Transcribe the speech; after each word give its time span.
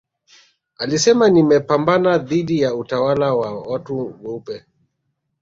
alisema 0.77 1.29
nimepambana 1.29 2.17
dhidi 2.17 2.61
ya 2.61 2.75
utawala 2.75 3.33
wa 3.33 3.59
watu 3.61 4.15
weupe 4.23 4.65